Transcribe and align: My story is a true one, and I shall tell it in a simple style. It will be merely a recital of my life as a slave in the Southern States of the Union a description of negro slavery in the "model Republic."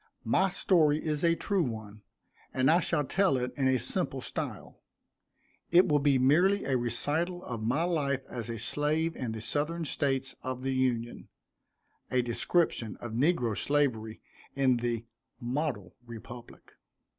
My 0.25 0.49
story 0.49 0.97
is 0.97 1.23
a 1.23 1.35
true 1.35 1.61
one, 1.61 2.01
and 2.55 2.71
I 2.71 2.79
shall 2.79 3.03
tell 3.03 3.37
it 3.37 3.53
in 3.55 3.67
a 3.67 3.77
simple 3.77 4.19
style. 4.19 4.81
It 5.69 5.87
will 5.87 5.99
be 5.99 6.17
merely 6.17 6.63
a 6.65 6.75
recital 6.75 7.43
of 7.43 7.61
my 7.61 7.83
life 7.83 8.21
as 8.27 8.49
a 8.49 8.57
slave 8.57 9.15
in 9.15 9.31
the 9.31 9.41
Southern 9.41 9.85
States 9.85 10.33
of 10.41 10.63
the 10.63 10.73
Union 10.73 11.27
a 12.09 12.23
description 12.23 12.97
of 12.99 13.11
negro 13.11 13.55
slavery 13.55 14.21
in 14.55 14.77
the 14.77 15.05
"model 15.39 15.95
Republic." 16.07 16.71